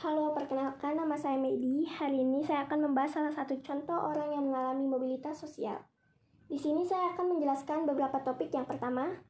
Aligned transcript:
Halo, 0.00 0.32
perkenalkan 0.32 0.96
nama 0.96 1.12
saya 1.12 1.36
Medi. 1.36 1.84
Hari 1.84 2.24
ini 2.24 2.40
saya 2.40 2.64
akan 2.64 2.88
membahas 2.88 3.20
salah 3.20 3.36
satu 3.36 3.60
contoh 3.60 4.00
orang 4.00 4.32
yang 4.32 4.48
mengalami 4.48 4.88
mobilitas 4.88 5.44
sosial. 5.44 5.76
Di 6.48 6.56
sini 6.56 6.88
saya 6.88 7.12
akan 7.12 7.36
menjelaskan 7.36 7.84
beberapa 7.84 8.16
topik. 8.24 8.48
Yang 8.48 8.72
pertama, 8.72 9.20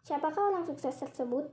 siapakah 0.00 0.48
orang 0.48 0.64
sukses 0.64 0.96
tersebut? 0.96 1.52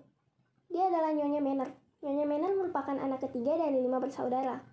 Dia 0.72 0.88
adalah 0.88 1.12
Nyonya 1.12 1.44
Manner. 1.44 1.68
Nyonya 2.00 2.24
Manner 2.24 2.52
merupakan 2.56 2.96
anak 2.96 3.20
ketiga 3.28 3.60
dari 3.60 3.76
lima 3.76 4.00
bersaudara. 4.00 4.64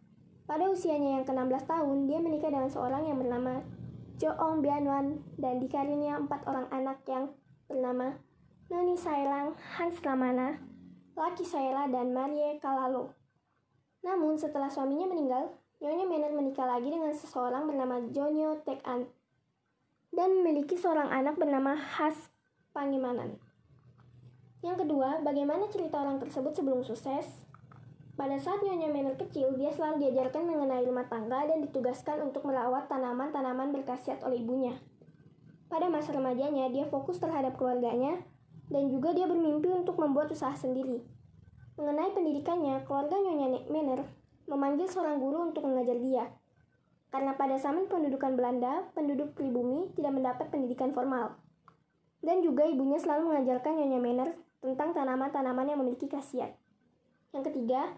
Pada 0.46 0.70
usianya 0.70 1.18
yang 1.18 1.26
ke-16 1.26 1.66
tahun, 1.66 2.06
dia 2.06 2.22
menikah 2.22 2.54
dengan 2.54 2.70
seorang 2.70 3.02
yang 3.02 3.18
bernama 3.18 3.66
Jo 4.14 4.30
Ong 4.38 4.62
Bian 4.62 4.86
Wan 4.86 5.26
dan 5.42 5.58
dikarunia 5.58 6.22
empat 6.22 6.46
orang 6.46 6.70
anak 6.70 7.02
yang 7.10 7.34
bernama 7.66 8.14
Noni 8.70 8.94
Sailang, 8.94 9.58
Hans 9.74 9.98
Lamana, 10.06 10.62
Laki 11.18 11.42
Saila, 11.42 11.90
dan 11.90 12.14
Marie 12.14 12.62
Kalalo. 12.62 13.18
Namun 14.02 14.38
setelah 14.38 14.70
suaminya 14.70 15.10
meninggal, 15.10 15.54
Nyonya 15.78 16.06
Manner 16.10 16.32
menikah 16.34 16.66
lagi 16.66 16.90
dengan 16.90 17.14
seseorang 17.14 17.70
bernama 17.70 18.02
Jonyo 18.10 18.66
Tek 18.66 18.82
An 18.82 19.06
dan 20.10 20.34
memiliki 20.34 20.74
seorang 20.74 21.06
anak 21.06 21.38
bernama 21.38 21.78
Has 21.78 22.30
Pangimanan. 22.74 23.38
Yang 24.58 24.82
kedua, 24.82 25.22
bagaimana 25.22 25.70
cerita 25.70 26.02
orang 26.02 26.18
tersebut 26.18 26.50
sebelum 26.50 26.82
sukses? 26.82 27.46
Pada 28.18 28.34
saat 28.42 28.58
Nyonya 28.66 28.90
Manner 28.90 29.14
kecil, 29.14 29.54
dia 29.54 29.70
selalu 29.70 30.02
diajarkan 30.02 30.42
mengenai 30.50 30.82
rumah 30.82 31.06
tangga 31.06 31.46
dan 31.46 31.62
ditugaskan 31.62 32.18
untuk 32.26 32.42
merawat 32.42 32.90
tanaman-tanaman 32.90 33.70
berkhasiat 33.70 34.26
oleh 34.26 34.42
ibunya. 34.42 34.74
Pada 35.70 35.86
masa 35.86 36.10
remajanya, 36.10 36.66
dia 36.74 36.90
fokus 36.90 37.22
terhadap 37.22 37.54
keluarganya 37.54 38.18
dan 38.66 38.90
juga 38.90 39.14
dia 39.14 39.30
bermimpi 39.30 39.70
untuk 39.70 39.94
membuat 40.02 40.34
usaha 40.34 40.50
sendiri. 40.58 41.06
Mengenai 41.78 42.10
pendidikannya, 42.10 42.82
keluarga 42.82 43.14
Nyonya 43.22 43.70
Manner 43.70 44.02
memanggil 44.50 44.90
seorang 44.90 45.22
guru 45.22 45.46
untuk 45.46 45.62
mengajar 45.62 45.94
dia. 46.02 46.26
Karena 47.14 47.38
pada 47.38 47.54
zaman 47.54 47.86
pendudukan 47.86 48.34
Belanda, 48.34 48.90
penduduk 48.98 49.38
pribumi 49.38 49.86
tidak 49.94 50.10
mendapat 50.10 50.50
pendidikan 50.50 50.90
formal. 50.90 51.38
Dan 52.18 52.42
juga 52.42 52.66
ibunya 52.66 52.98
selalu 52.98 53.30
mengajarkan 53.30 53.78
Nyonya 53.78 54.00
Manner 54.02 54.30
tentang 54.58 54.90
tanaman-tanaman 54.90 55.70
yang 55.70 55.78
memiliki 55.78 56.10
khasiat. 56.10 56.50
Yang 57.30 57.54
ketiga, 57.54 57.94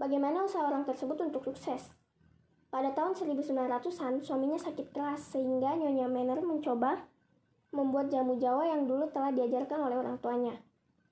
bagaimana 0.00 0.48
usaha 0.48 0.64
orang 0.64 0.88
tersebut 0.88 1.20
untuk 1.20 1.44
sukses. 1.52 1.92
Pada 2.72 2.96
tahun 2.96 3.12
1900-an, 3.12 4.24
suaminya 4.24 4.56
sakit 4.56 4.88
keras 4.88 5.36
sehingga 5.36 5.76
Nyonya 5.76 6.08
Manner 6.08 6.40
mencoba 6.40 7.04
membuat 7.76 8.08
jamu 8.08 8.40
Jawa 8.40 8.72
yang 8.72 8.88
dulu 8.88 9.12
telah 9.12 9.36
diajarkan 9.36 9.84
oleh 9.84 10.00
orang 10.00 10.16
tuanya. 10.16 10.56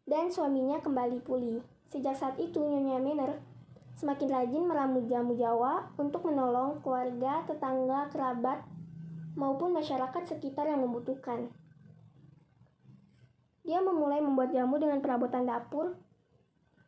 Dan 0.08 0.32
suaminya 0.32 0.80
kembali 0.80 1.20
pulih. 1.20 1.79
Sejak 1.90 2.14
saat 2.14 2.38
itu, 2.38 2.62
Nyonya 2.62 3.02
Manner 3.02 3.42
semakin 3.98 4.30
rajin 4.30 4.64
meramu 4.64 5.04
jamu 5.10 5.34
Jawa 5.36 5.90
untuk 5.98 6.24
menolong 6.24 6.80
keluarga, 6.80 7.44
tetangga, 7.44 8.08
kerabat, 8.14 8.64
maupun 9.34 9.74
masyarakat 9.74 10.22
sekitar 10.24 10.70
yang 10.70 10.86
membutuhkan. 10.86 11.50
Dia 13.66 13.82
memulai 13.82 14.22
membuat 14.22 14.54
jamu 14.54 14.78
dengan 14.78 15.02
perabotan 15.02 15.44
dapur, 15.44 15.98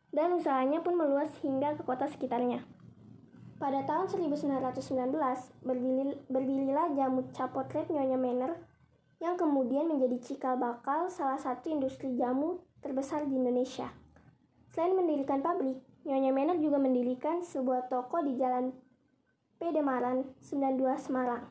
dan 0.09 0.33
usahanya 0.33 0.79
pun 0.81 0.95
meluas 0.95 1.29
hingga 1.43 1.75
ke 1.75 1.83
kota 1.83 2.07
sekitarnya. 2.07 2.63
Pada 3.61 3.85
tahun 3.87 4.07
1919, 4.09 4.81
berdirilah 6.27 6.87
jamu 6.97 7.29
capotret 7.31 7.87
Nyonya 7.87 8.19
Manner 8.19 8.51
yang 9.23 9.39
kemudian 9.39 9.87
menjadi 9.87 10.19
cikal 10.19 10.59
bakal 10.59 11.07
salah 11.07 11.39
satu 11.39 11.71
industri 11.71 12.17
jamu 12.19 12.59
terbesar 12.83 13.23
di 13.23 13.39
Indonesia. 13.39 14.02
Selain 14.73 14.97
mendirikan 14.97 15.45
pabrik, 15.45 15.77
Nyonya 16.01 16.33
Manner 16.33 16.57
juga 16.57 16.81
mendirikan 16.81 17.45
sebuah 17.45 17.93
toko 17.93 18.25
di 18.25 18.33
Jalan 18.41 18.73
Pedemaran 19.61 20.33
92 20.41 20.97
Semarang. 20.97 21.45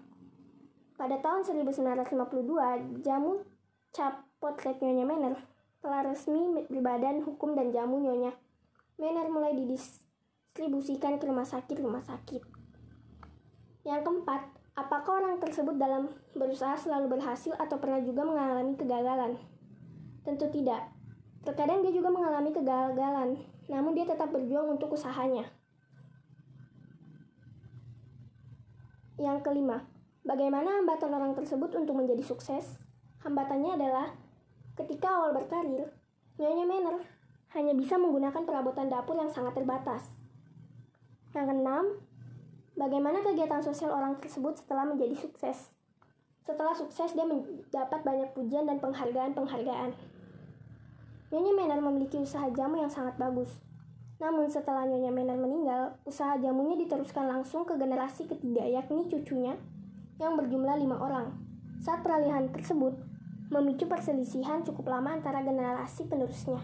Pada 0.99 1.23
tahun 1.23 1.47
1952, 1.47 2.99
jamu 3.07 3.47
cap 3.95 4.27
potret 4.43 4.83
Nyonya 4.83 5.07
Manner 5.07 5.39
telah 5.79 6.03
resmi 6.03 6.67
berbadan 6.67 7.23
hukum 7.23 7.55
dan 7.55 7.71
jamu 7.71 8.03
Nyonya 8.03 8.35
Manner 8.99 9.31
mulai 9.31 9.55
didistribusikan 9.55 11.23
ke 11.23 11.25
rumah 11.31 11.47
sakit-rumah 11.47 12.03
sakit. 12.03 12.43
Yang 13.87 14.03
keempat, 14.03 14.51
apakah 14.75 15.23
orang 15.23 15.39
tersebut 15.39 15.79
dalam 15.79 16.11
berusaha 16.35 16.75
selalu 16.75 17.23
berhasil 17.23 17.55
atau 17.55 17.79
pernah 17.79 18.03
juga 18.03 18.27
mengalami 18.27 18.75
kegagalan? 18.75 19.39
Tentu 20.27 20.51
tidak. 20.51 21.02
Terkadang 21.43 21.83
dia 21.83 21.91
juga 21.91 22.07
mengalami 22.07 22.55
kegagalan, 22.55 23.35
namun 23.67 23.93
dia 23.99 24.07
tetap 24.07 24.31
berjuang 24.31 24.79
untuk 24.79 24.95
usahanya. 24.95 25.51
Yang 29.19 29.43
kelima, 29.43 29.87
bagaimana 30.23 30.83
hambatan 30.83 31.11
orang 31.11 31.35
tersebut 31.35 31.75
untuk 31.75 31.99
menjadi 31.99 32.23
sukses? 32.23 32.79
Hambatannya 33.27 33.75
adalah 33.75 34.07
ketika 34.79 35.19
awal 35.19 35.35
berkarir, 35.35 35.91
Nyonya 36.39 36.67
Manner 36.67 36.97
hanya 37.55 37.75
bisa 37.75 37.99
menggunakan 37.99 38.43
perabotan 38.43 38.91
dapur 38.91 39.15
yang 39.15 39.31
sangat 39.31 39.55
terbatas. 39.59 40.15
Yang 41.35 41.47
keenam, 41.55 41.85
bagaimana 42.75 43.23
kegiatan 43.23 43.63
sosial 43.63 43.93
orang 43.93 44.19
tersebut 44.19 44.59
setelah 44.59 44.87
menjadi 44.89 45.15
sukses? 45.19 45.71
Setelah 46.43 46.75
sukses, 46.75 47.15
dia 47.15 47.23
mendapat 47.23 48.03
banyak 48.03 48.35
pujian 48.35 48.67
dan 48.67 48.83
penghargaan-penghargaan. 48.83 49.95
Nyonya 51.33 51.53
Manner 51.57 51.81
memiliki 51.81 52.21
usaha 52.21 52.45
jamu 52.53 52.77
yang 52.77 52.93
sangat 52.93 53.17
bagus. 53.17 53.49
Namun 54.21 54.53
setelah 54.53 54.85
Nyonya 54.85 55.09
Manner 55.09 55.41
meninggal, 55.41 55.97
usaha 56.05 56.37
jamunya 56.37 56.77
diteruskan 56.77 57.25
langsung 57.25 57.65
ke 57.65 57.73
generasi 57.81 58.29
ketiga 58.29 58.69
yakni 58.69 59.09
cucunya 59.09 59.57
yang 60.21 60.37
berjumlah 60.37 60.77
lima 60.77 61.01
orang. 61.01 61.33
Saat 61.81 62.05
peralihan 62.05 62.53
tersebut, 62.53 63.01
memicu 63.49 63.89
perselisihan 63.89 64.61
cukup 64.61 64.93
lama 64.93 65.17
antara 65.17 65.41
generasi 65.41 66.05
penerusnya. 66.05 66.61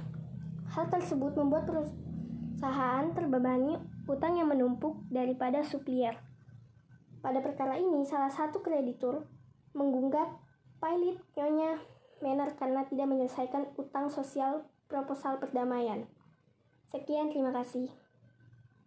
Hal 0.69 0.93
tersebut 0.93 1.33
membuat 1.33 1.65
perusahaan 1.65 3.09
terbebani 3.17 3.81
utang 4.05 4.37
yang 4.37 4.53
menumpuk 4.53 5.01
daripada 5.09 5.65
supplier. 5.65 6.21
Pada 7.25 7.41
perkara 7.41 7.81
ini, 7.81 8.05
salah 8.05 8.29
satu 8.29 8.61
kreditur 8.61 9.25
menggugat 9.73 10.29
pilot 10.77 11.19
Nyonya 11.41 11.98
Manner 12.19 12.55
karena 12.59 12.87
tidak 12.87 13.07
menyelesaikan 13.11 13.75
utang 13.79 14.11
sosial 14.11 14.67
proposal 14.91 15.39
perdamaian. 15.39 16.09
Sekian, 16.89 17.29
terima 17.29 17.53
kasih. 17.53 17.93